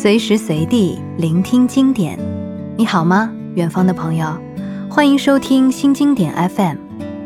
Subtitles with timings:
[0.00, 2.16] 随时随地聆听经典。
[2.76, 4.28] 你好吗，远方的朋友？
[4.88, 6.76] 欢迎收听新经典 FM，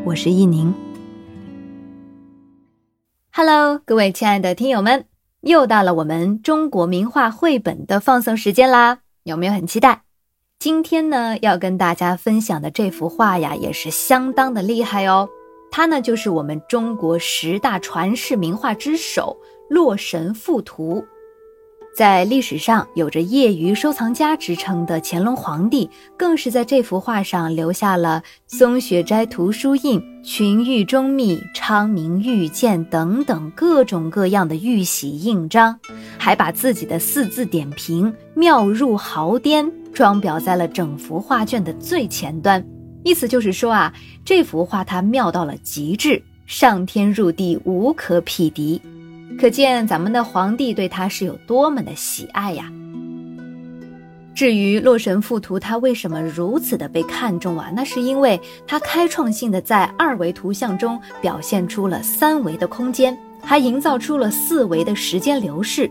[0.06, 0.72] 我是易宁。
[3.30, 5.04] Hello，各位亲爱的听友们，
[5.43, 9.00] 又到了我们中国名画绘本的放送时间啦！
[9.24, 10.04] 有没有很期待？
[10.58, 15.28] 今天呢，要跟大家分享的这幅画呀，也是相当的厉害哦。
[15.70, 19.36] 它呢，就是我们中国十大传世名画之首
[19.74, 21.00] 《洛神赋图》。
[21.95, 35.78] 在历史上有着业余收藏家之称的乾隆皇帝，更是在这幅画上留下了松雪斋图书印、群玉钟密、昌明玉鉴等等各种各样的玉玺印章，
[36.16, 42.64] 还把自己的四字点评“妙入毫巅”装裱在了整幅画卷的最前端。
[43.05, 43.92] 意思就是说啊，
[44.24, 48.80] 这幅画它妙到了极致，上天入地无可匹敌。
[49.42, 52.70] 可见咱们的皇帝对他是有多么的喜爱呀！
[54.36, 57.69] 至于《洛神赋图》，它为什么如此的被看重啊？
[57.75, 65.91] 那是因为它开创性的在二维图像中表现出了三维的空间，还营造出了四维的时间流逝，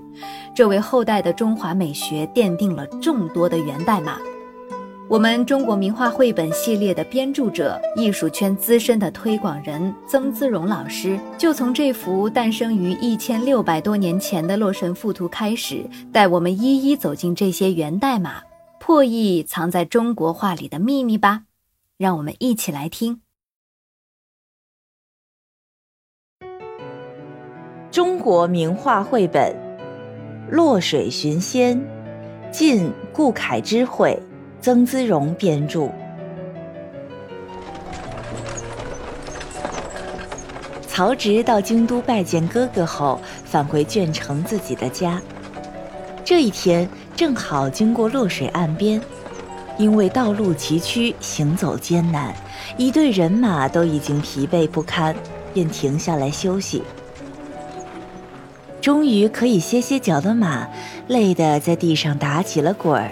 [0.55, 4.17] 这为后代的中华美学奠定了众多的源代码。
[5.11, 18.41] 我们中国名画绘本系列的编著者、艺术圈资深的推广人曾姿荣老师，就从这幅诞生于一千六百多年前的《洛神赋图》开始，带我们一一走进这些源代码，
[18.79, 21.43] 破译藏在中国画里的秘密吧。
[21.97, 23.19] 让我们一起来听
[27.91, 29.53] 《中国名画绘本·
[30.49, 31.77] 洛水寻仙》，
[32.49, 34.17] 晋顾恺之绘。
[34.61, 35.89] 曾姿荣编著。
[40.87, 45.19] 曹植到京都拜见哥哥后，返回鄄城自己的家。
[46.23, 49.01] 这一天正好经过洛水岸边，
[49.79, 52.31] 因为道路崎岖，行走艰难，
[52.77, 55.15] 一队人马都已经疲惫不堪，
[55.55, 56.83] 便停下来休息。
[58.79, 60.67] 终于可以歇歇脚的马，
[61.07, 63.11] 累得在地上打起了滚儿。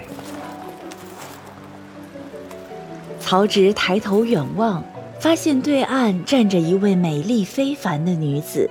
[3.30, 4.82] 曹植抬头远望，
[5.20, 8.68] 发现对岸站着一位美丽非凡的女子。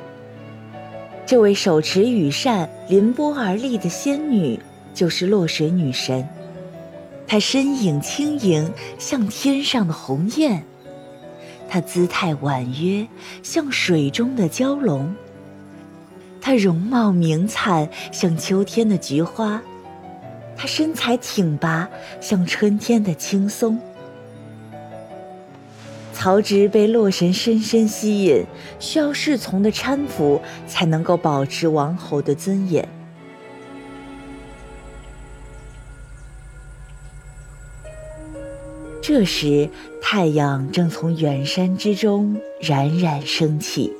[1.25, 4.59] 这位手持羽扇临波而立的仙女，
[4.93, 6.27] 就是洛水女神。
[7.25, 10.59] 她身影轻盈，像天上的鸿雁；
[11.69, 13.07] 她姿态婉约，
[13.41, 15.05] 像水中的蛟龙；
[16.41, 19.61] 她容貌明灿，像秋天的菊花；
[20.57, 21.87] 她身材挺拔，
[22.19, 23.79] 像春天的青松。
[26.19, 28.43] 曹植被洛神深深吸引，
[28.77, 32.85] 需要侍从的搀扶才能够保持王侯的尊严。
[39.01, 39.69] 这时，
[40.01, 43.93] 太阳正从远山之中冉冉升起。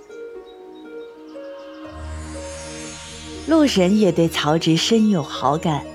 [3.48, 5.86] 洛神也对曹植深有好感，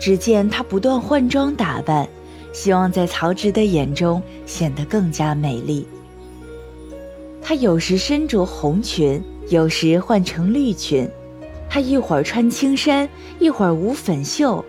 [0.00, 2.08] 只见他不断换装打扮。
[2.56, 5.86] 希望在曹植的眼中显得更加美丽。
[7.42, 11.06] 她有时身着红裙，有时换成绿裙；
[11.68, 13.06] 她一会儿穿青衫，
[13.38, 14.64] 一会儿舞粉袖；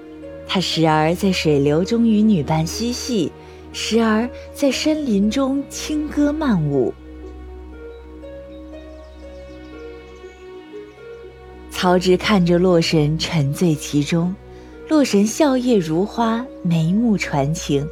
[0.45, 3.31] 她时而在水流中与女伴嬉戏，
[3.71, 6.93] 时而在山林中轻歌曼舞。
[11.71, 14.35] 曹植看着洛神，沉醉其中。
[14.89, 17.85] 洛神笑靥如花，眉目传情。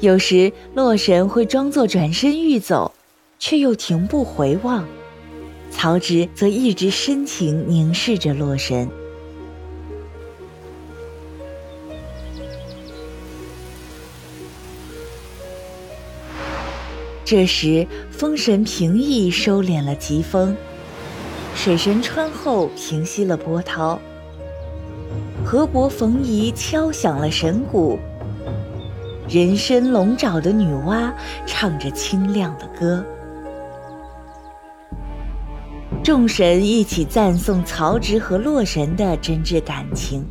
[0.00, 2.92] 有时洛神会装作转身欲走，
[3.38, 4.86] 却又停步回望。
[5.70, 8.86] 曹植则一直深情凝视着洛神。
[17.24, 20.54] 这时风神平易收敛了疾风，
[21.56, 23.98] 水神穿后平息了波涛。
[25.44, 27.98] 河伯冯夷敲响了神鼓，
[29.28, 31.12] 人身龙爪的女娲
[31.44, 33.04] 唱着清亮的歌，
[36.02, 40.24] 众神一起赞颂曹植和洛神的真挚感情。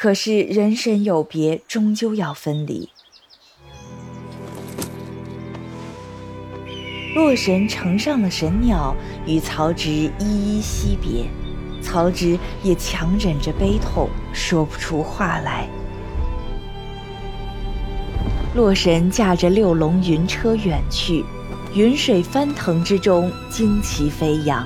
[0.00, 2.88] 可是人神有别，终究要分离。
[7.16, 8.94] 洛神乘上了神鸟，
[9.26, 11.28] 与曹植依依惜别。
[11.82, 15.68] 曹植也强忍着悲痛，说不出话来。
[18.54, 21.24] 洛神驾着六龙云车远去，
[21.74, 24.64] 云水翻腾之中，旌旗飞扬。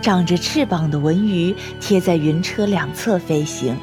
[0.00, 3.76] 长着翅膀的文鱼贴在云车两侧飞行，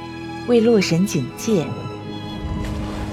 [0.47, 1.65] 为洛神警戒。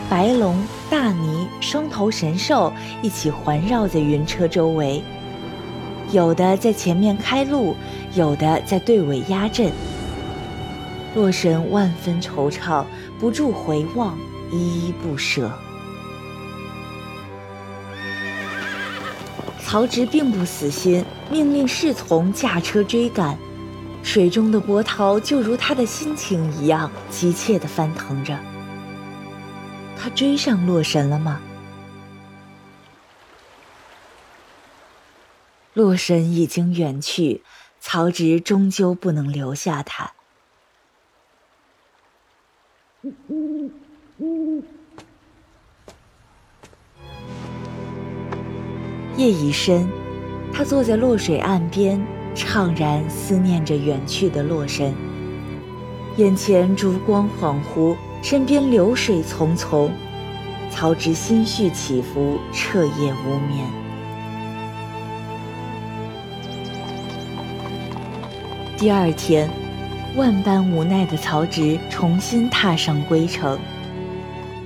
[0.08, 0.56] 白龙、
[0.88, 5.02] 大鲵、双头神兽一起环绕在云车周围，
[6.12, 7.76] 有的在前面开路，
[8.14, 9.70] 有的在队尾压阵。
[11.14, 12.84] 洛神万分惆怅，
[13.18, 14.16] 不住回望，
[14.52, 15.50] 依依不舍。
[19.70, 23.38] 曹植并不死心，命令侍从驾车追赶，
[24.02, 28.36] 水中的波涛就如他的心情一样急切地翻腾着。
[29.96, 31.40] 他追上洛神了吗？
[35.74, 37.44] 洛神已经远去，
[37.78, 40.14] 曹植终究不能留下他。
[49.16, 49.88] 夜已深，
[50.52, 52.00] 他坐在洛水岸边，
[52.34, 54.94] 怅然思念着远去的洛神。
[56.16, 59.90] 眼前烛光恍惚，身边流水淙淙，
[60.70, 63.66] 曹植心绪起伏，彻夜无眠。
[68.76, 69.50] 第二天，
[70.16, 73.58] 万般无奈的曹植重新踏上归程。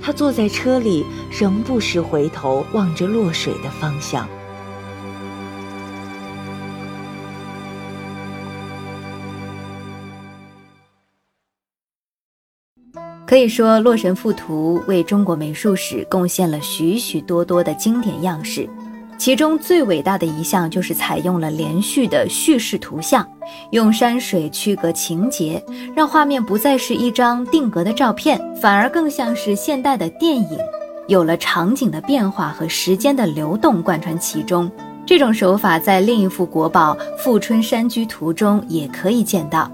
[0.05, 4.29] 他坐在车里，仍不时回头望着落水的方向。
[13.25, 18.69] 可以说，《洛神赋图》为中国美术史贡献了许许多多的经典样式。
[19.17, 23.27] 其中最伟大的一项就是采用了连续的叙事图像，
[23.71, 25.63] 用山水区隔情节，
[25.95, 30.57] 让画面不再是一张定格的照片，反而更像是现代的电影，
[31.07, 34.69] 有了场景的变化和时间的流动贯穿其中。
[35.05, 39.69] 这种手法在另一幅国宝《富春山居图》中也可以见到。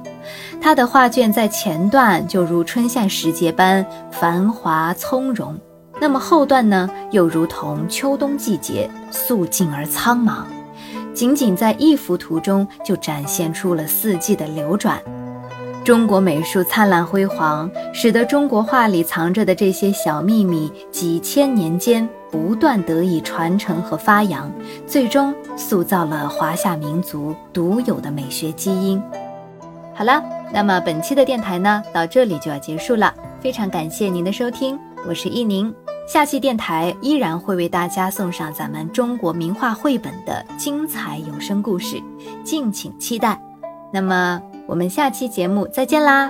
[0.62, 5.58] 他的画卷在前段就如春夏时节般繁华从容，
[6.02, 10.44] 那么后段呢，又如同秋冬季节肃静而苍茫。
[11.14, 15.02] 仅仅在一幅图中就展现出了四季的流转。
[15.84, 24.52] 中国美术灿烂辉煌，使得中国画里藏着的这些小秘密，几千年间不断得以传承和发扬，
[24.86, 29.02] 最终塑造了华夏民族独有的美学基因。
[29.96, 30.24] 好了，
[30.54, 33.12] 那么本期的电台呢，到这里就要结束了。
[33.42, 34.78] 非常感谢您的收听，
[35.08, 35.74] 我是依宁。
[36.12, 42.04] 下期电台依然会为大家送上咱们中国名画绘本的精彩有声故事，
[42.44, 43.42] 敬请期待。
[43.94, 46.30] 那么我们下期节目再见啦！